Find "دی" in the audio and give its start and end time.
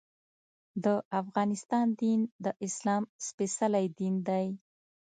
4.27-4.45